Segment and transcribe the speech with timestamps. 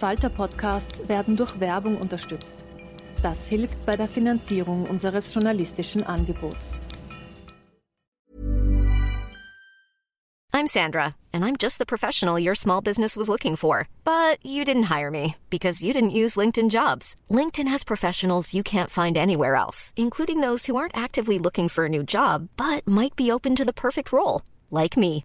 [0.00, 2.64] Falter-Podcasts werden durch Werbung unterstützt.
[3.22, 6.80] Das hilft bei der Finanzierung unseres journalistischen Angebots.
[10.54, 13.88] I'm Sandra, and I'm just the professional your small business was looking for.
[14.02, 17.14] But you didn't hire me because you didn't use LinkedIn jobs.
[17.30, 21.84] LinkedIn has professionals you can't find anywhere else, including those who aren't actively looking for
[21.84, 24.40] a new job but might be open to the perfect role,
[24.70, 25.24] like me.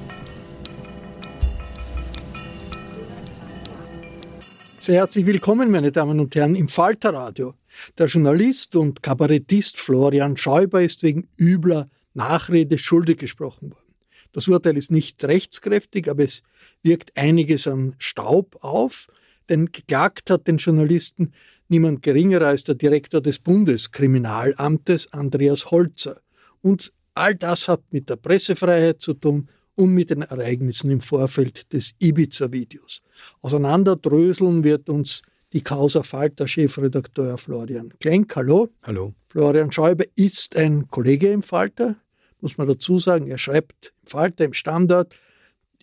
[4.81, 7.53] Sehr herzlich willkommen, meine Damen und Herren, im Falterradio.
[7.99, 13.93] Der Journalist und Kabarettist Florian Schäuber ist wegen übler Nachrede schuldig gesprochen worden.
[14.31, 16.41] Das Urteil ist nicht rechtskräftig, aber es
[16.81, 19.05] wirkt einiges an Staub auf,
[19.49, 21.31] denn geklagt hat den Journalisten
[21.67, 26.21] niemand geringerer als der Direktor des Bundeskriminalamtes, Andreas Holzer.
[26.63, 31.71] Und all das hat mit der Pressefreiheit zu tun und mit den Ereignissen im Vorfeld
[31.73, 33.01] des Ibiza-Videos.
[33.41, 35.21] Auseinanderdröseln wird uns
[35.53, 38.35] die Causa Falter Chefredakteur Florian Klenk.
[38.35, 38.69] Hallo.
[38.83, 39.13] Hallo.
[39.29, 41.95] Florian Schäuber ist ein Kollege im Falter,
[42.39, 43.27] muss man dazu sagen.
[43.27, 45.13] Er schreibt im Falter, im Standard.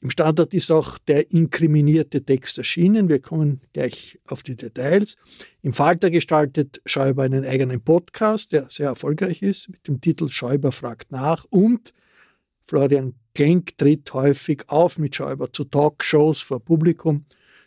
[0.00, 3.08] Im Standard ist auch der inkriminierte Text erschienen.
[3.08, 5.16] Wir kommen gleich auf die Details.
[5.62, 10.70] Im Falter gestaltet Schäuber einen eigenen Podcast, der sehr erfolgreich ist, mit dem Titel Schäuber
[10.70, 11.92] fragt nach und
[12.64, 17.24] Florian Klenk tritt häufig auf mit Schäuber zu Talkshows vor Publikum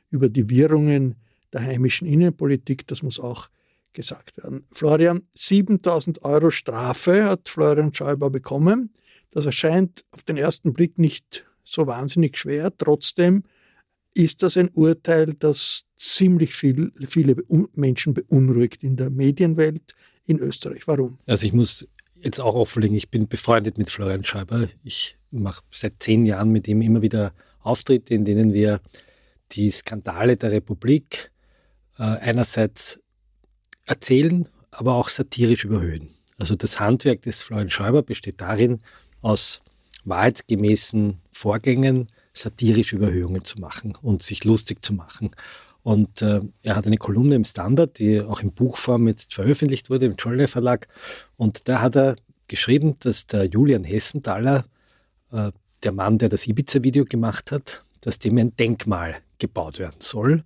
[0.09, 1.15] über die Wirrungen
[1.53, 2.85] der heimischen Innenpolitik.
[2.87, 3.47] Das muss auch
[3.93, 4.65] gesagt werden.
[4.73, 8.93] Florian, 7000 Euro Strafe hat Florian Schäuber bekommen.
[9.29, 12.73] Das erscheint auf den ersten Blick nicht so wahnsinnig schwer.
[12.77, 13.43] Trotzdem
[14.13, 17.37] ist das ein Urteil, das ziemlich viel, viele
[17.75, 19.95] Menschen beunruhigt in der Medienwelt
[20.25, 20.85] in Österreich.
[20.85, 21.17] Warum?
[21.27, 21.87] Also ich muss
[22.21, 24.67] jetzt auch offenlegen, ich bin befreundet mit Florian Schäuber.
[24.83, 28.81] Ich mache seit zehn Jahren mit ihm immer wieder Auftritte, in denen wir
[29.51, 31.31] die Skandale der Republik
[31.97, 32.99] äh, einerseits
[33.85, 36.09] erzählen, aber auch satirisch überhöhen.
[36.37, 38.79] Also das Handwerk des Florian Schäuber besteht darin,
[39.21, 39.61] aus
[40.05, 45.31] wahrheitsgemäßen Vorgängen satirische Überhöhungen zu machen und sich lustig zu machen.
[45.83, 50.05] Und äh, er hat eine Kolumne im Standard, die auch in Buchform jetzt veröffentlicht wurde
[50.05, 50.87] im Scholle Verlag.
[51.37, 52.15] Und da hat er
[52.47, 54.65] geschrieben, dass der Julian Hessenthaler,
[55.31, 55.51] äh,
[55.83, 60.43] der Mann, der das Ibiza-Video gemacht hat, dass dem ein Denkmal gebaut werden soll.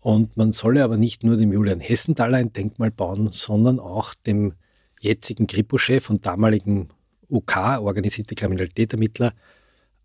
[0.00, 4.54] Und man solle aber nicht nur dem Julian Hessenthaler ein Denkmal bauen, sondern auch dem
[5.00, 6.90] jetzigen Kripo-Chef und damaligen
[7.28, 9.34] UK, organisierte Kriminalitätermittler,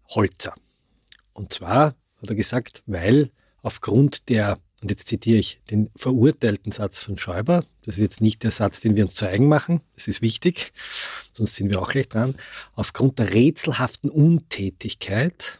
[0.09, 0.55] Holzer.
[1.33, 3.29] Und zwar hat er gesagt, weil
[3.61, 8.43] aufgrund der, und jetzt zitiere ich den verurteilten Satz von Schäuber, das ist jetzt nicht
[8.43, 10.73] der Satz, den wir uns zu eigen machen, das ist wichtig,
[11.33, 12.35] sonst sind wir auch gleich dran,
[12.75, 15.59] aufgrund der rätselhaften Untätigkeit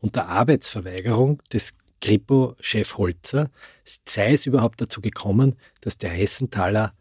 [0.00, 3.50] und der Arbeitsverweigerung des Kripo-Chef Holzer
[3.84, 6.92] sei es überhaupt dazu gekommen, dass der Hessenthaler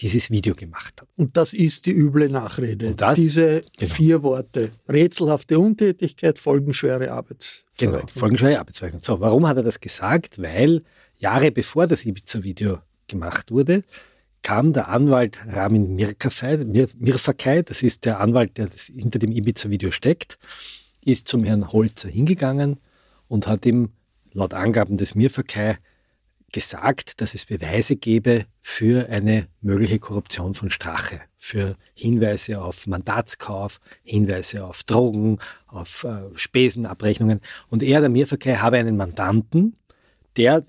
[0.00, 1.08] dieses Video gemacht hat.
[1.16, 2.94] Und das ist die üble Nachrede.
[2.94, 3.92] Das, Diese genau.
[3.92, 4.72] vier Worte.
[4.88, 8.06] Rätselhafte Untätigkeit, folgenschwere Arbeitsverweigerung.
[8.06, 9.02] Genau, folgenschwere Arbeitsverweigerung.
[9.02, 10.40] So, warum hat er das gesagt?
[10.40, 10.82] Weil
[11.18, 13.82] Jahre bevor das Ibiza-Video gemacht wurde,
[14.42, 20.38] kam der Anwalt Ramin Mirfakay, das ist der Anwalt, der hinter dem Ibiza-Video steckt,
[21.02, 22.78] ist zum Herrn Holzer hingegangen
[23.28, 23.90] und hat ihm
[24.32, 25.78] laut Angaben des Mirverkehr
[26.54, 33.80] gesagt, dass es Beweise gäbe für eine mögliche Korruption von Strache, für Hinweise auf Mandatskauf,
[34.04, 37.40] Hinweise auf Drogen, auf äh, Spesenabrechnungen.
[37.70, 39.76] Und er, der Mirverkehr, habe einen Mandanten,
[40.36, 40.62] der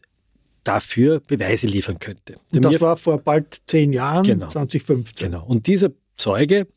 [0.63, 2.37] dafür Beweise liefern könnte.
[2.51, 5.31] Und das war vor bald zehn Jahren, genau, 2015.
[5.31, 5.45] Genau.
[5.45, 6.67] Und dieser Zeuge,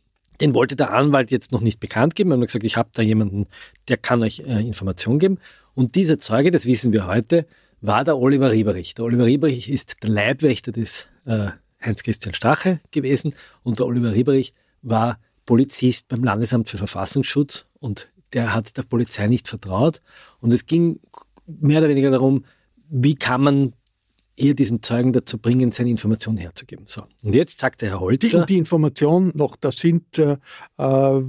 [0.42, 2.30] den wollte der Anwalt jetzt noch nicht bekannt geben.
[2.30, 3.46] Er hat gesagt, ich habe da jemanden,
[3.88, 5.38] der kann euch äh, Informationen geben.
[5.74, 7.46] Und dieser Zeuge, das wissen wir heute,
[7.80, 8.94] war der Oliver Rieberich.
[8.94, 11.48] Der Oliver Rieberich ist der Leibwächter des äh,
[11.84, 14.52] Heinz-Christian Strache gewesen und der Oliver Rieberich
[14.82, 20.00] war Polizist beim Landesamt für Verfassungsschutz und der hat der Polizei nicht vertraut.
[20.40, 21.00] Und es ging
[21.46, 22.44] mehr oder weniger darum,
[22.90, 23.72] wie kann man
[24.38, 26.84] eher diesen Zeugen dazu bringen, seine Informationen herzugeben.
[26.86, 27.02] So.
[27.22, 28.40] Und jetzt sagt der Herr Holzer.
[28.40, 30.36] Die, die Information noch, das sind äh,
[30.78, 31.22] äh,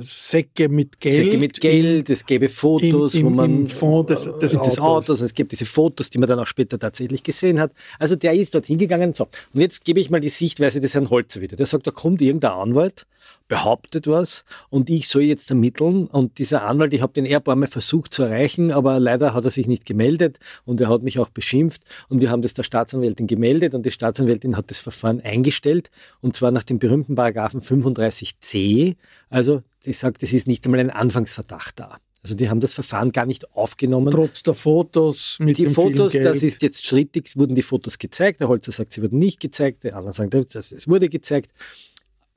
[0.00, 1.14] Säcke mit Geld.
[1.14, 3.50] Säcke mit Geld, es gäbe Fotos, im, im, wo man.
[3.60, 4.78] Im Fond des, des, des Autos.
[4.78, 5.20] Autos.
[5.20, 7.72] Es gibt diese Fotos, die man dann auch später tatsächlich gesehen hat.
[7.98, 9.12] Also der ist dorthin gegangen.
[9.14, 9.28] So.
[9.52, 11.56] Und jetzt gebe ich mal die Sichtweise des Herrn Holzer wieder.
[11.56, 13.06] Der sagt, da kommt irgendein Anwalt
[13.52, 16.06] behauptet was und ich soll jetzt ermitteln.
[16.06, 19.44] Und dieser Anwalt, ich habe den ein paar Mal versucht zu erreichen, aber leider hat
[19.44, 21.82] er sich nicht gemeldet und er hat mich auch beschimpft.
[22.08, 25.90] Und wir haben das der Staatsanwältin gemeldet und die Staatsanwältin hat das Verfahren eingestellt
[26.22, 28.96] und zwar nach dem berühmten Paragraphen 35c.
[29.28, 31.98] Also, die sagt, es ist nicht einmal ein Anfangsverdacht da.
[32.22, 34.12] Also die haben das Verfahren gar nicht aufgenommen.
[34.12, 38.40] Trotz der Fotos mit Die dem Fotos, das ist jetzt strittig, wurden die Fotos gezeigt.
[38.40, 39.84] Der Holzer sagt, sie wurden nicht gezeigt.
[39.84, 41.50] Der andere sagt, es wurde gezeigt.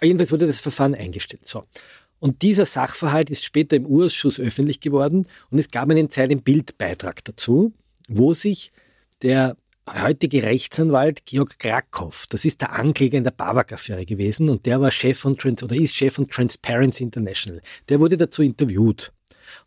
[0.02, 1.48] Jedenfalls wurde das Verfahren eingestellt.
[1.48, 1.64] So.
[2.20, 6.42] Und dieser Sachverhalt ist später im Urschuss öffentlich geworden und es gab einen Zeit im
[6.42, 7.74] Bildbeitrag dazu,
[8.08, 8.72] wo sich
[9.22, 9.58] der
[9.88, 14.92] heutige Rechtsanwalt Georg Krakow, das ist der Ankläger in der Babak-Affäre gewesen und der war
[14.92, 17.62] Chef von Trans oder ist Chef von Transparency International.
[17.90, 19.12] Der wurde dazu interviewt.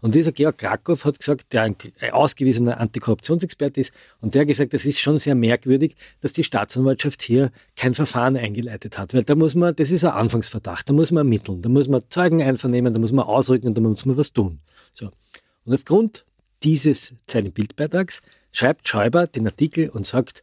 [0.00, 1.76] Und dieser Georg Krakow hat gesagt, der ein
[2.12, 7.22] ausgewiesener Antikorruptionsexperte ist, und der hat gesagt, das ist schon sehr merkwürdig, dass die Staatsanwaltschaft
[7.22, 9.14] hier kein Verfahren eingeleitet hat.
[9.14, 12.02] Weil da muss man, das ist ein Anfangsverdacht, da muss man ermitteln, da muss man
[12.08, 14.60] Zeugen einvernehmen, da muss man ausrücken und da muss man was tun.
[14.92, 15.10] So.
[15.64, 16.24] Und aufgrund
[16.62, 18.20] dieses seinen Bildbeitrags
[18.52, 20.42] schreibt Schäuber den Artikel und sagt,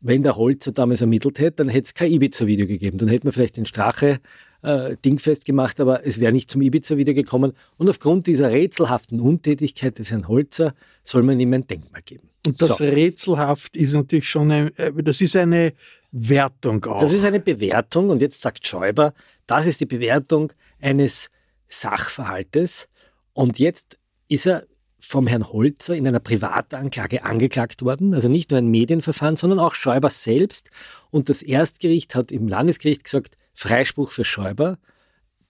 [0.00, 2.98] wenn der Holzer damals ermittelt hätte, dann hätte es kein Ibiza-Video gegeben.
[2.98, 4.20] Dann hätte man vielleicht den Strache
[4.62, 7.52] äh, dingfest gemacht, aber es wäre nicht zum Ibiza-Video gekommen.
[7.76, 12.28] Und aufgrund dieser rätselhaften Untätigkeit des Herrn Holzer soll man ihm ein Denkmal geben.
[12.46, 12.84] Und das so.
[12.84, 15.74] rätselhaft ist natürlich schon, eine, äh, das ist eine
[16.12, 17.00] Wertung auch.
[17.00, 19.14] Das ist eine Bewertung und jetzt sagt Schäuber,
[19.46, 21.30] das ist die Bewertung eines
[21.68, 22.88] Sachverhaltes
[23.32, 23.98] und jetzt
[24.28, 24.64] ist er
[25.00, 29.74] vom Herrn Holzer in einer Privatanklage angeklagt worden, also nicht nur ein Medienverfahren, sondern auch
[29.74, 30.70] Schäuber selbst.
[31.10, 34.78] Und das Erstgericht hat im Landesgericht gesagt, Freispruch für Schäuber,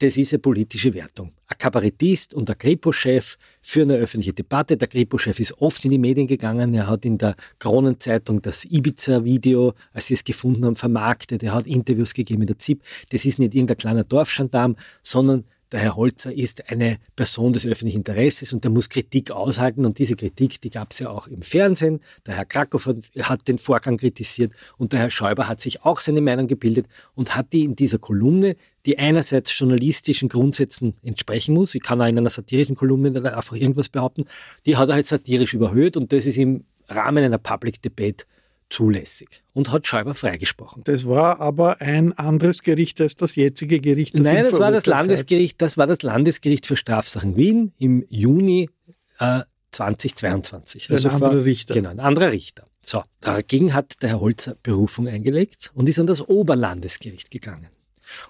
[0.00, 1.32] das ist eine politische Wertung.
[1.46, 4.76] Ein Kabarettist und ein Kripo-Chef führen eine öffentliche Debatte.
[4.76, 6.74] Der Kripo-Chef ist oft in die Medien gegangen.
[6.74, 11.44] Er hat in der Kronenzeitung das Ibiza-Video, als sie es gefunden haben, vermarktet.
[11.44, 12.82] Er hat Interviews gegeben in der ZIP.
[13.10, 14.74] Das ist nicht irgendein kleiner Dorfschandam,
[15.04, 19.84] sondern der Herr Holzer ist eine Person des öffentlichen Interesses und der muss Kritik aushalten.
[19.86, 22.00] Und diese Kritik, die gab es ja auch im Fernsehen.
[22.26, 22.84] Der Herr Krakow
[23.22, 27.36] hat, den Vorgang kritisiert und der Herr Schäuber hat sich auch seine Meinung gebildet und
[27.36, 28.56] hat die in dieser Kolumne,
[28.86, 33.88] die einerseits journalistischen Grundsätzen entsprechen muss, ich kann auch in einer satirischen Kolumne einfach irgendwas
[33.88, 34.24] behaupten,
[34.66, 38.24] die hat er halt satirisch überhöht und das ist im Rahmen einer Public Debate
[38.70, 40.82] zulässig und hat Schäuber freigesprochen.
[40.84, 44.14] Das war aber ein anderes Gericht als das jetzige Gericht.
[44.14, 48.70] Das Nein, das war das Landesgericht, das war das Landesgericht für Strafsachen Wien im Juni
[49.18, 50.90] äh, 2022.
[50.90, 51.74] Also ein anderer Richter.
[51.74, 52.64] Genau, ein anderer Richter.
[52.80, 57.68] So, dagegen hat der Herr Holzer Berufung eingelegt und ist an das Oberlandesgericht gegangen.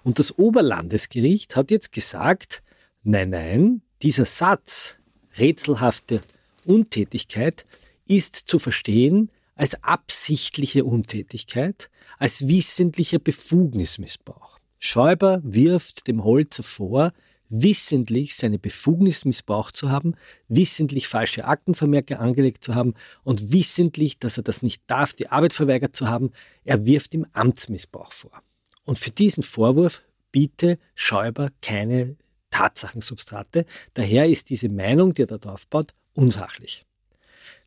[0.02, 2.62] Und das Oberlandesgericht hat jetzt gesagt,
[3.04, 4.96] nein, nein, dieser Satz,
[5.38, 6.20] rätselhafte
[6.64, 7.64] Untätigkeit,
[8.06, 9.30] ist zu verstehen
[9.60, 14.58] als absichtliche Untätigkeit, als wissentlicher Befugnismissbrauch.
[14.78, 17.12] Schäuber wirft dem Holzer vor,
[17.50, 20.14] wissentlich seine Befugnis missbraucht zu haben,
[20.48, 25.52] wissentlich falsche Aktenvermerke angelegt zu haben und wissentlich, dass er das nicht darf, die Arbeit
[25.52, 26.30] verweigert zu haben.
[26.64, 28.42] Er wirft ihm Amtsmissbrauch vor.
[28.86, 30.02] Und für diesen Vorwurf
[30.32, 32.16] biete Schäuber keine
[32.48, 33.66] Tatsachensubstrate.
[33.92, 36.86] Daher ist diese Meinung, die er da aufbaut, unsachlich.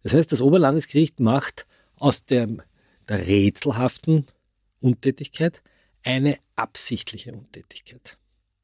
[0.01, 1.67] Das heißt, das Oberlandesgericht macht
[2.03, 2.61] aus dem,
[3.07, 4.25] der rätselhaften
[4.81, 5.63] Untätigkeit
[6.03, 8.17] eine absichtliche Untätigkeit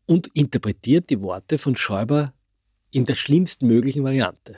[0.06, 2.34] und interpretiert die Worte von Schäuber
[2.92, 4.58] in der schlimmsten möglichen Variante.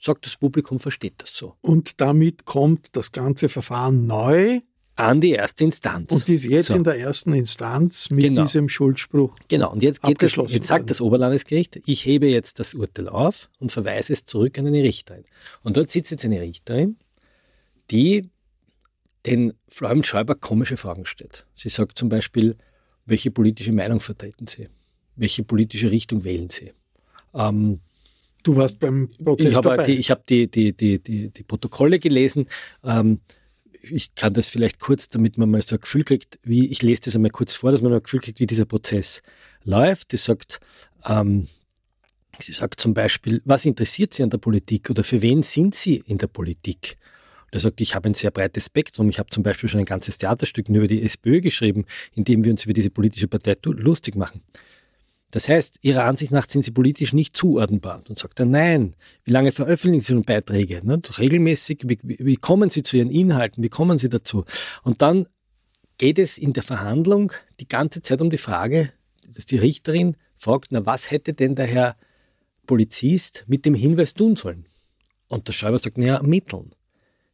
[0.00, 1.54] Sagt das Publikum, versteht das so.
[1.60, 4.60] Und damit kommt das ganze Verfahren neu
[4.96, 6.12] an die erste Instanz.
[6.12, 6.74] Und ist jetzt so.
[6.74, 8.42] in der ersten Instanz mit genau.
[8.42, 9.38] diesem Schuldspruch.
[9.46, 13.48] Genau, und jetzt, geht das, jetzt sagt das Oberlandesgericht, ich hebe jetzt das Urteil auf
[13.60, 15.24] und verweise es zurück an eine Richterin.
[15.62, 16.96] Und dort sitzt jetzt eine Richterin,
[17.90, 18.30] die
[19.26, 21.46] den Florian Schäuber komische Fragen stellt.
[21.54, 22.56] Sie sagt zum Beispiel,
[23.06, 24.68] welche politische Meinung vertreten Sie?
[25.16, 26.72] Welche politische Richtung wählen Sie?
[27.34, 27.80] Ähm,
[28.42, 29.84] du warst beim Prozess ich dabei.
[29.84, 32.46] Die, ich habe die, die, die, die, die Protokolle gelesen.
[32.84, 33.20] Ähm,
[33.82, 37.02] ich kann das vielleicht kurz, damit man mal so ein Gefühl kriegt, wie, ich lese
[37.02, 39.22] das einmal kurz vor, dass man ein Gefühl kriegt, wie dieser Prozess
[39.64, 40.12] läuft.
[40.12, 40.60] Die sagt,
[41.04, 41.48] ähm,
[42.38, 46.02] sie sagt zum Beispiel, was interessiert Sie an der Politik oder für wen sind Sie
[46.06, 46.96] in der Politik?
[47.46, 49.08] Und er sagt, ich habe ein sehr breites Spektrum.
[49.08, 51.84] Ich habe zum Beispiel schon ein ganzes Theaterstück über die SPÖ geschrieben,
[52.14, 54.42] in dem wir uns über diese politische Partei lustig machen.
[55.30, 58.02] Das heißt, Ihrer Ansicht nach sind Sie politisch nicht zuordnenbar.
[58.08, 60.80] Und sagt er, nein, wie lange veröffentlichen Sie schon Beiträge?
[60.84, 61.00] Ne?
[61.18, 63.62] Regelmäßig, wie, wie kommen Sie zu Ihren Inhalten?
[63.62, 64.44] Wie kommen Sie dazu?
[64.82, 65.26] Und dann
[65.98, 68.92] geht es in der Verhandlung die ganze Zeit um die Frage,
[69.34, 71.96] dass die Richterin fragt, na, was hätte denn der Herr
[72.66, 74.66] Polizist mit dem Hinweis tun sollen?
[75.28, 76.72] Und der Schreiber sagt, naja, ermitteln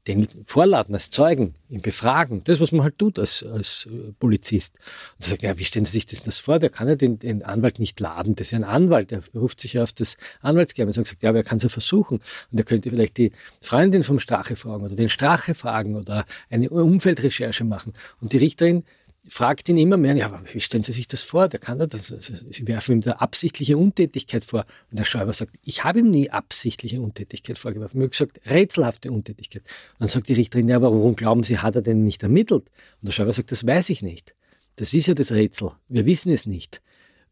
[0.09, 4.79] den vorladen als Zeugen, ihn befragen, das, was man halt tut als, als äh, Polizist.
[5.17, 6.59] Und er sagt, ja, wie stellen Sie sich das, das vor?
[6.59, 9.61] Der kann ja den, den, Anwalt nicht laden, das ist ja ein Anwalt, der beruft
[9.61, 10.99] sich ja auf das Anwaltsgeheimnis.
[10.99, 12.21] Und sagt, ja, aber er kann es ja versuchen.
[12.51, 13.31] Und er könnte vielleicht die
[13.61, 17.93] Freundin vom Strache fragen oder den Strache fragen oder eine Umfeldrecherche machen.
[18.21, 18.85] Und die Richterin
[19.29, 21.49] fragt ihn immer mehr, ja, wie stellen Sie sich das vor?
[21.49, 24.67] Der kann das, Sie werfen ihm da absichtliche Untätigkeit vor.
[24.91, 27.99] Und der Schreiber sagt, ich habe ihm nie absichtliche Untätigkeit vorgeworfen.
[27.99, 29.63] Ich habe gesagt, rätselhafte Untätigkeit.
[29.63, 32.65] Und dann sagt die Richterin, ja, warum glauben Sie, hat er denn nicht ermittelt?
[33.01, 34.35] Und der Schreiber sagt, das weiß ich nicht.
[34.77, 35.73] Das ist ja das Rätsel.
[35.89, 36.81] Wir wissen es nicht.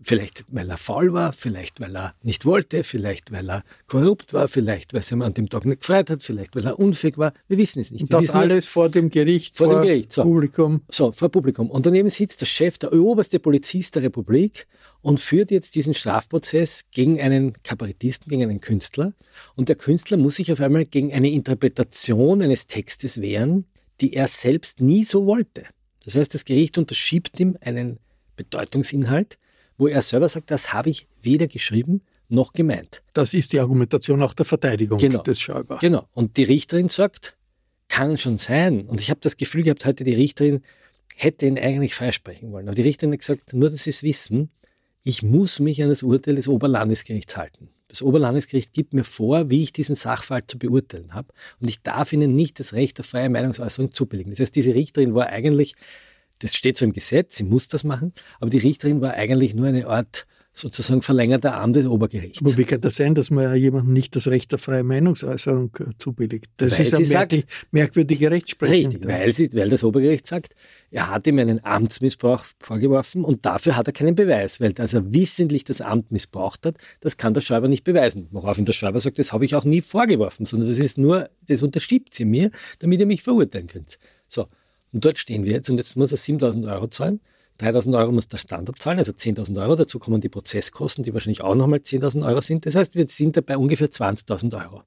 [0.03, 4.49] Vielleicht, weil er faul war, vielleicht, weil er nicht wollte, vielleicht, weil er korrupt war,
[4.49, 7.35] vielleicht, weil es ihm an dem Tag nicht gefreut hat, vielleicht, weil er unfähig war.
[7.49, 8.03] Wir wissen es nicht.
[8.03, 10.13] Und das alles vor dem Gericht, vor, vor dem Gericht.
[10.13, 10.23] So.
[10.23, 10.81] Publikum.
[10.89, 11.71] So, vor Publikum.
[11.71, 14.67] Und daneben sitzt der Chef, der oberste Polizist der Republik
[15.03, 19.13] und führt jetzt diesen Strafprozess gegen einen Kabarettisten, gegen einen Künstler.
[19.55, 23.67] Und der Künstler muss sich auf einmal gegen eine Interpretation eines Textes wehren,
[24.01, 25.65] die er selbst nie so wollte.
[26.05, 27.99] Das heißt, das Gericht unterschiebt ihm einen
[28.37, 29.39] Bedeutungsinhalt,
[29.81, 33.03] wo er selber sagt, das habe ich weder geschrieben noch gemeint.
[33.13, 35.23] Das ist die Argumentation auch der Verteidigung genau.
[35.23, 35.79] des Schäuber.
[35.81, 36.07] Genau.
[36.13, 37.37] Und die Richterin sagt,
[37.89, 38.87] kann schon sein.
[38.87, 40.63] Und ich habe das Gefühl gehabt, heute die Richterin
[41.17, 42.69] hätte ihn eigentlich freisprechen wollen.
[42.69, 44.51] Aber die Richterin hat gesagt, nur dass Sie es wissen,
[45.03, 47.71] ich muss mich an das Urteil des Oberlandesgerichts halten.
[47.89, 51.35] Das Oberlandesgericht gibt mir vor, wie ich diesen Sachverhalt zu beurteilen habe.
[51.61, 54.31] Und ich darf Ihnen nicht das Recht auf freie Meinungsäußerung zubilligen.
[54.31, 55.75] Das heißt, diese Richterin war eigentlich
[56.41, 59.67] das steht so im Gesetz, sie muss das machen, aber die Richterin war eigentlich nur
[59.67, 62.41] eine Art sozusagen verlängerter Arm des Obergerichts.
[62.41, 65.71] Aber wie kann das sein, dass man ja jemandem nicht das Recht auf freie Meinungsäußerung
[65.79, 66.47] äh, zubilligt?
[66.57, 68.93] Das weil ist eine merkwürdige, merkwürdige Rechtsprechung.
[68.93, 70.55] Richtig, weil, sie, weil das Obergericht sagt,
[70.91, 75.13] er hat ihm einen Amtsmissbrauch vorgeworfen und dafür hat er keinen Beweis, weil dass er
[75.13, 78.27] wissentlich das Amt missbraucht hat, das kann der Schreiber nicht beweisen.
[78.33, 81.63] Woraufhin der Schreiber sagt, das habe ich auch nie vorgeworfen, sondern das ist nur, das
[81.63, 83.99] unterschiebt sie mir, damit ihr mich verurteilen könnt.
[84.27, 84.49] So,
[84.93, 87.21] und dort stehen wir jetzt und jetzt muss er 7000 Euro zahlen.
[87.59, 89.77] 3000 Euro muss der Standard zahlen, also 10.000 Euro.
[89.77, 92.65] Dazu kommen die Prozesskosten, die wahrscheinlich auch nochmal 10.000 Euro sind.
[92.65, 94.83] Das heißt, wir sind dabei ungefähr 20.000 Euro.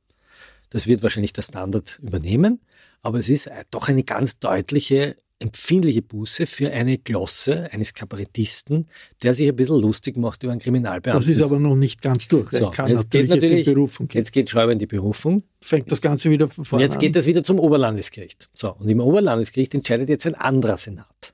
[0.72, 2.62] Das wird wahrscheinlich der Standard übernehmen,
[3.04, 8.88] aber es ist äh, doch eine ganz deutliche empfindliche Buße für eine Glosse eines Kabarettisten,
[9.22, 11.20] der sich ein bisschen lustig macht über einen Kriminalbeamten.
[11.20, 12.50] Das ist aber noch nicht ganz durch.
[12.52, 14.20] So, kann jetzt natürlich, geht natürlich jetzt in Berufung gehen.
[14.20, 15.44] Jetzt geht Schreiber in die Berufung.
[15.62, 18.50] Fängt das Ganze wieder von vorne Jetzt geht das wieder zum Oberlandesgericht.
[18.54, 21.34] So, und im Oberlandesgericht entscheidet jetzt ein anderer Senat.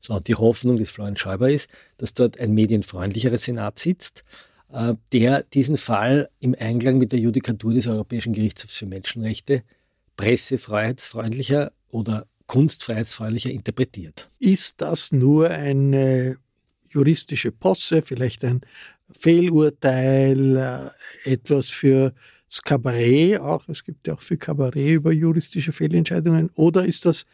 [0.00, 4.24] So, und die Hoffnung des Florian Schäuber ist, dass dort ein medienfreundlicherer Senat sitzt,
[4.72, 9.62] äh, der diesen Fall im Einklang mit der Judikatur des Europäischen Gerichtshofs für Menschenrechte
[10.16, 14.30] pressefreiheitsfreundlicher oder kunstfreiheitsfreundlicher interpretiert.
[14.38, 16.36] Ist das nur eine
[16.90, 18.60] juristische Posse, vielleicht ein
[19.12, 22.12] Fehlurteil, äh, etwas für
[22.48, 23.68] das Kabarett auch?
[23.68, 26.50] Es gibt ja auch für Kabarett über juristische Fehlentscheidungen.
[26.54, 27.24] Oder ist das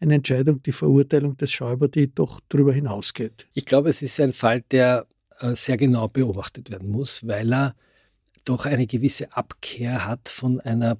[0.00, 3.46] eine Entscheidung, die Verurteilung des Schäuber, die doch darüber hinausgeht?
[3.52, 5.06] Ich glaube, es ist ein Fall, der
[5.40, 7.74] äh, sehr genau beobachtet werden muss, weil er
[8.44, 10.98] doch eine gewisse Abkehr hat von einer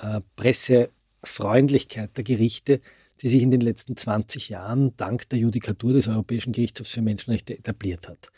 [0.00, 2.80] äh, Pressefreundlichkeit der Gerichte,
[3.22, 7.56] die sich in den letzten 20 Jahren dank der Judikatur des Europäischen Gerichtshofs für Menschenrechte
[7.56, 8.28] etabliert hat.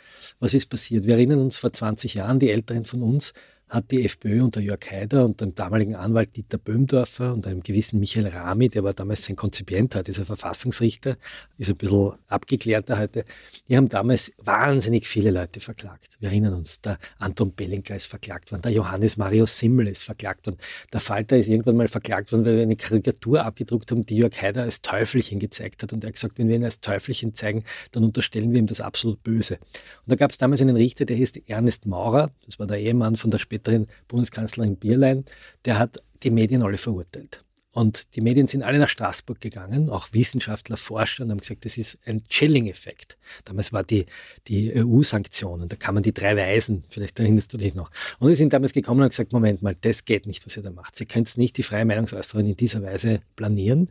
[0.40, 1.06] Was ist passiert?
[1.06, 3.32] Wir erinnern uns vor 20 Jahren, die Älteren von uns
[3.74, 7.98] hat die FPÖ unter Jörg Haider und dem damaligen Anwalt Dieter Böhmdorfer und einem gewissen
[7.98, 11.16] Michael Rami, der war damals sein Konzipient, heute ist er Verfassungsrichter,
[11.58, 13.24] ist ein bisschen abgeklärter heute,
[13.68, 16.18] die haben damals wahnsinnig viele Leute verklagt.
[16.20, 20.46] Wir erinnern uns, der Anton Bellinger ist verklagt worden, der Johannes Marius Simmel ist verklagt
[20.46, 20.58] worden,
[20.92, 24.40] der Falter ist irgendwann mal verklagt worden, weil wir eine Karikatur abgedruckt haben, die Jörg
[24.40, 27.64] Haider als Teufelchen gezeigt hat und er hat gesagt, wenn wir ihn als Teufelchen zeigen,
[27.90, 29.54] dann unterstellen wir ihm das absolut Böse.
[29.54, 33.16] Und da gab es damals einen Richter, der hieß Ernest Maurer, das war der Ehemann
[33.16, 33.63] von der späteren
[34.08, 35.24] Bundeskanzlerin Bierlein,
[35.64, 37.44] der hat die Medien alle verurteilt.
[37.74, 41.76] Und die Medien sind alle nach Straßburg gegangen, auch Wissenschaftler, Forscher, und haben gesagt, das
[41.76, 43.18] ist ein Chilling-Effekt.
[43.44, 44.06] Damals war die,
[44.46, 47.90] die EU-Sanktionen, da kann man die drei Weisen, vielleicht erinnerst du dich noch.
[48.20, 50.62] Und die sind damals gekommen und haben gesagt, Moment mal, das geht nicht, was ihr
[50.62, 50.94] da macht.
[50.94, 53.88] Sie könnt nicht die freie Meinungsäußerung in dieser Weise planieren.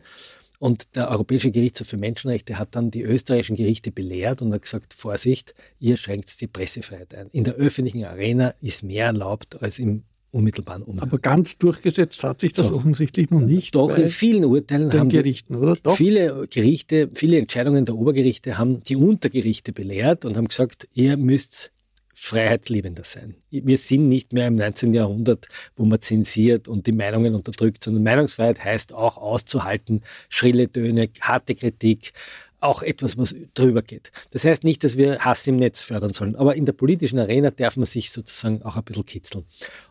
[0.63, 4.93] Und der Europäische Gerichtshof für Menschenrechte hat dann die österreichischen Gerichte belehrt und hat gesagt,
[4.93, 7.27] Vorsicht, ihr schränkt die Pressefreiheit ein.
[7.34, 11.10] In der öffentlichen Arena ist mehr erlaubt als im unmittelbaren Umgang.
[11.10, 12.75] Aber ganz durchgesetzt hat sich das so.
[12.75, 13.75] offensichtlich noch nicht.
[13.75, 15.75] Doch, in vielen Urteilen haben Gerichten, oder?
[15.84, 15.98] Doch.
[15.98, 21.74] viele Gerichte, viele Entscheidungen der Obergerichte haben die Untergerichte belehrt und haben gesagt, ihr müsst
[22.13, 23.36] freiheitsliebender sein.
[23.50, 24.93] Wir sind nicht mehr im 19.
[24.93, 31.10] Jahrhundert, wo man zensiert und die Meinungen unterdrückt, sondern Meinungsfreiheit heißt auch auszuhalten, schrille Töne,
[31.22, 32.13] harte Kritik,
[32.60, 34.12] auch etwas, was drüber geht.
[34.32, 37.51] Das heißt nicht, dass wir Hass im Netz fördern sollen, aber in der politischen Arena
[37.51, 39.46] darf man sich sozusagen auch ein bisschen kitzeln.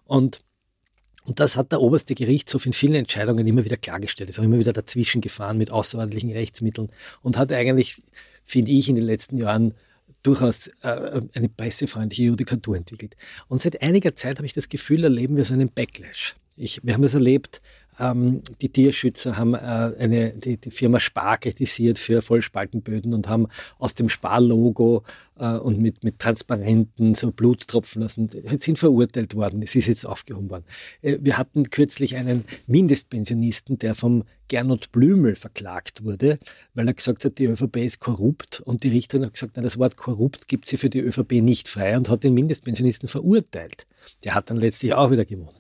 [0.04, 0.40] Und
[1.24, 4.58] und das hat der oberste Gerichtshof in vielen Entscheidungen immer wieder klargestellt, ist auch immer
[4.58, 6.88] wieder dazwischen gefahren mit außerordentlichen Rechtsmitteln
[7.22, 7.98] und hat eigentlich,
[8.42, 9.74] finde ich, in den letzten Jahren
[10.22, 13.16] durchaus äh, eine pressefreundliche Judikatur entwickelt.
[13.48, 16.36] Und seit einiger Zeit habe ich das Gefühl, erleben wir so einen Backlash.
[16.56, 17.60] Ich, wir haben das erlebt
[17.98, 23.48] ähm, die Tierschützer haben äh, eine, die, die, Firma Spar kritisiert für Vollspaltenböden und haben
[23.78, 25.04] aus dem Spar-Logo
[25.38, 29.60] äh, und mit, mit Transparenten so Blut tropfen lassen, sind verurteilt worden.
[29.62, 30.64] Es ist jetzt aufgehoben worden.
[31.02, 36.38] Äh, wir hatten kürzlich einen Mindestpensionisten, der vom Gernot Blümel verklagt wurde,
[36.74, 39.78] weil er gesagt hat, die ÖVP ist korrupt und die Richterin hat gesagt, nein, das
[39.78, 43.86] Wort korrupt gibt sie für die ÖVP nicht frei und hat den Mindestpensionisten verurteilt.
[44.24, 45.56] Der hat dann letztlich auch wieder gewonnen.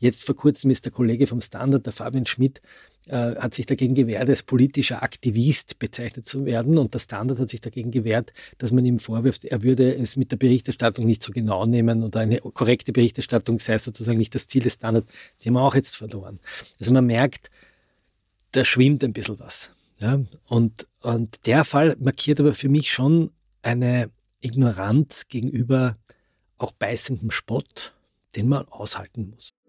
[0.00, 2.60] Jetzt vor kurzem ist der Kollege vom Standard, der Fabian Schmidt,
[3.08, 6.78] äh, hat sich dagegen gewehrt, als politischer Aktivist bezeichnet zu werden.
[6.78, 10.32] Und der Standard hat sich dagegen gewehrt, dass man ihm vorwirft, er würde es mit
[10.32, 14.62] der Berichterstattung nicht so genau nehmen oder eine korrekte Berichterstattung sei sozusagen nicht das Ziel
[14.62, 15.06] des Standard.
[15.42, 16.40] Die haben wir auch jetzt verloren.
[16.80, 17.50] Also man merkt,
[18.52, 19.72] da schwimmt ein bisschen was.
[19.98, 20.20] Ja?
[20.48, 23.30] Und, und der Fall markiert aber für mich schon
[23.62, 25.96] eine Ignoranz gegenüber
[26.58, 27.94] auch beißendem Spott,
[28.36, 29.50] den man aushalten muss.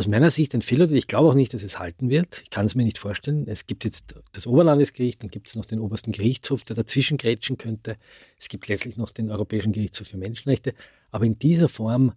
[0.00, 0.96] Aus meiner Sicht ein Fehlurteil.
[0.96, 2.40] Ich glaube auch nicht, dass es halten wird.
[2.42, 3.46] Ich kann es mir nicht vorstellen.
[3.46, 7.58] Es gibt jetzt das Oberlandesgericht, dann gibt es noch den obersten Gerichtshof, der dazwischen grätschen
[7.58, 7.98] könnte.
[8.38, 10.72] Es gibt letztlich noch den Europäischen Gerichtshof für Menschenrechte
[11.10, 12.12] aber in dieser Form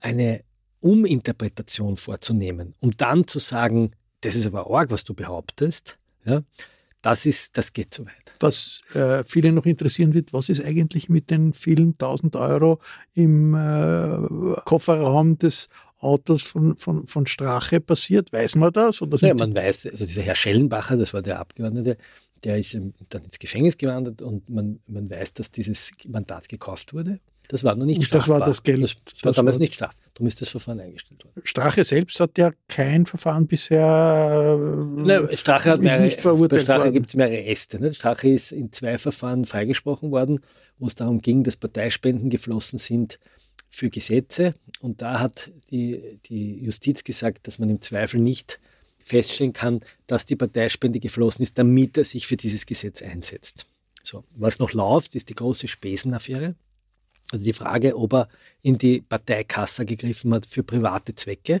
[0.00, 0.42] eine
[0.80, 6.42] Uminterpretation vorzunehmen, um dann zu sagen, das ist aber arg, was du behauptest, ja,
[7.02, 8.34] das ist, das geht zu weit.
[8.40, 12.78] Was äh, viele noch interessieren wird, was ist eigentlich mit den vielen tausend Euro
[13.14, 14.18] im äh,
[14.64, 18.32] Kofferraum des Autos von, von, von Strache passiert?
[18.32, 19.02] Weiß man das?
[19.02, 21.96] Oder ja, man weiß, also dieser Herr Schellenbacher, das war der Abgeordnete,
[22.44, 27.20] der ist dann ins Gefängnis gewandert und man, man weiß, dass dieses Mandat gekauft wurde
[27.48, 28.40] das war noch nicht strafbar.
[28.40, 28.82] Das war das Geld.
[28.82, 30.04] Das, das war damals war nicht strafbar.
[30.14, 31.40] Darum ist das Verfahren eingestellt worden.
[31.44, 34.58] Strache selbst hat ja kein Verfahren bisher.
[34.58, 37.80] Nein, Strache hat mehrere, nicht verurteilt bei Strache gibt es mehrere Äste.
[37.80, 37.94] Ne?
[37.94, 40.40] Strache ist in zwei Verfahren freigesprochen worden,
[40.78, 43.18] wo es darum ging, dass Parteispenden geflossen sind
[43.70, 44.54] für Gesetze.
[44.80, 48.60] Und da hat die, die Justiz gesagt, dass man im Zweifel nicht
[49.02, 53.64] feststellen kann, dass die Parteispende geflossen ist, damit er sich für dieses Gesetz einsetzt.
[54.04, 56.54] So, was noch läuft, ist die große Spesenaffäre.
[57.32, 58.28] Also die Frage, ob er
[58.62, 61.60] in die Parteikasse gegriffen hat für private Zwecke.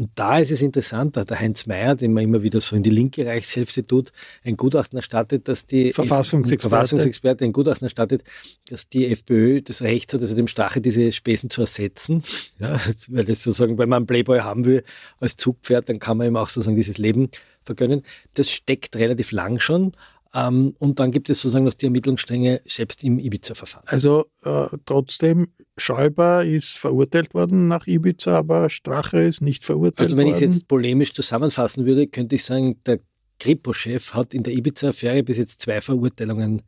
[0.00, 2.74] Und da ist es interessant, da hat der Heinz Mayer, den man immer wieder so
[2.74, 4.12] in die linke Reichshälfte tut,
[4.44, 8.22] ein Gutachten erstattet, dass die Verfassungsexperte, Verfassungsexperte ein Gutachten erstattet,
[8.70, 12.22] dass die FPÖ das Recht hat, also dem Strache diese Spesen zu ersetzen.
[12.58, 14.84] Ja, weil das sozusagen, wenn man einen Playboy haben will
[15.18, 17.28] als Zugpferd, dann kann man ihm auch sozusagen dieses Leben
[17.62, 18.02] vergönnen.
[18.32, 19.92] Das steckt relativ lang schon
[20.32, 23.84] Ähm, und dann gibt es sozusagen noch die Ermittlungsstränge selbst im Ibiza-Verfahren.
[23.88, 30.04] Also äh, trotzdem, Schäuber ist verurteilt worden nach Ibiza, aber Strache ist nicht verurteilt worden.
[30.12, 33.00] Also wenn ich es jetzt polemisch zusammenfassen würde, könnte ich sagen, der
[33.40, 36.62] Kripo-Chef hat in der Ibiza-Affäre bis jetzt zwei Verurteilungen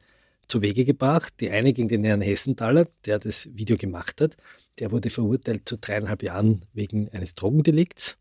[0.48, 1.34] zu Wege gebracht.
[1.38, 4.36] Die eine gegen den Herrn Hessenthaler, der das Video gemacht hat.
[4.80, 8.16] Der wurde verurteilt zu dreieinhalb Jahren wegen eines Drogendelikts.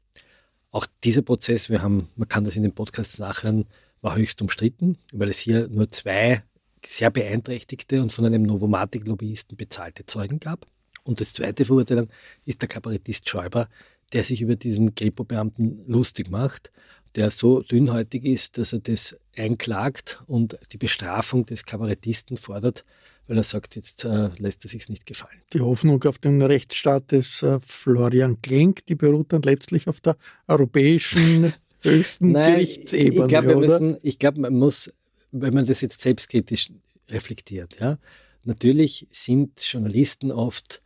[0.69, 3.65] Auch dieser Prozess, wir haben, man kann das in den Podcasts nachhören,
[4.01, 6.43] war höchst umstritten, weil es hier nur zwei
[6.85, 10.65] sehr beeinträchtigte und von einem Novomatic-Lobbyisten bezahlte Zeugen gab.
[11.03, 12.09] Und das zweite Verurteilung
[12.45, 13.67] ist der Kabarettist Schäuber,
[14.13, 16.71] der sich über diesen Kripo-Beamten lustig macht,
[17.15, 22.85] der so dünnhäutig ist, dass er das einklagt und die Bestrafung des Kabarettisten fordert,
[23.27, 25.41] weil er sagt, jetzt äh, lässt er sich nicht gefallen.
[25.53, 30.15] Die Hoffnung auf den Rechtsstaat des äh, Florian Klenk, die beruht dann letztlich auf der
[30.47, 34.91] europäischen höchsten Nein, Gerichtsebene, ich glaube, wir müssen, ich glaube, man muss,
[35.31, 36.71] wenn man das jetzt selbstkritisch
[37.09, 37.97] reflektiert, ja,
[38.43, 40.81] natürlich sind Journalisten oft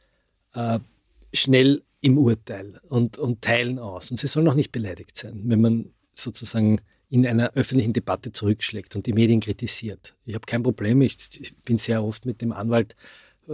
[0.53, 0.79] äh,
[1.33, 4.11] schnell im Urteil und, und teilen aus.
[4.11, 6.79] Und sie sollen auch nicht beleidigt sein, wenn man sozusagen
[7.09, 10.15] in einer öffentlichen Debatte zurückschlägt und die Medien kritisiert.
[10.25, 12.95] Ich habe kein Problem, ich, bin sehr oft mit dem Anwalt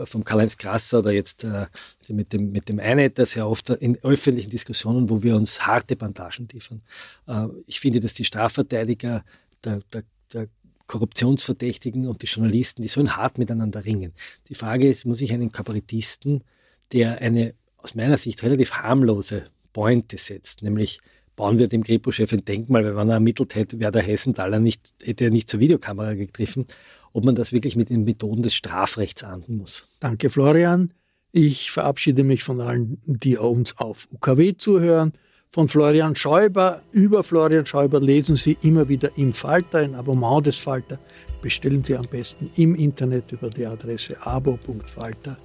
[0.05, 1.67] vom Karl-Heinz Grasser oder jetzt äh,
[2.09, 6.47] mit dem, mit dem Einetter sehr oft in öffentlichen Diskussionen, wo wir uns harte Bandagen
[6.51, 6.81] liefern.
[7.27, 9.23] Äh, ich finde, dass die Strafverteidiger
[9.63, 10.47] der, der, der
[10.87, 14.13] Korruptionsverdächtigen und die Journalisten, die sollen hart miteinander ringen.
[14.49, 16.43] Die Frage ist, muss ich einen Kabarettisten,
[16.91, 20.99] der eine aus meiner Sicht relativ harmlose Pointe setzt, nämlich
[21.35, 24.93] bauen wir dem Kripo-Chef ein Denkmal, weil wenn er ermittelt hätte, wäre der Hessenthaler nicht,
[25.01, 26.65] hätte er nicht zur Videokamera gegriffen,
[27.13, 29.87] ob man das wirklich mit den Methoden des Strafrechts ahnden muss.
[29.99, 30.93] Danke, Florian.
[31.31, 35.13] Ich verabschiede mich von allen, die uns auf UKW zuhören.
[35.49, 40.57] Von Florian Schäuber über Florian Schäuber lesen Sie immer wieder im Falter, ein Abonnement des
[40.57, 40.97] Falter.
[41.41, 45.37] Bestellen Sie am besten im Internet über die Adresse abo.falter.at.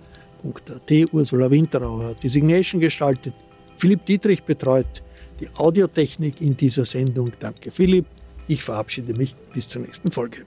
[1.12, 3.34] Ursula Winterauer hat die Signation gestaltet.
[3.78, 5.02] Philipp Dietrich betreut
[5.40, 7.32] die Audiotechnik in dieser Sendung.
[7.38, 8.06] Danke, Philipp.
[8.48, 10.46] Ich verabschiede mich bis zur nächsten Folge.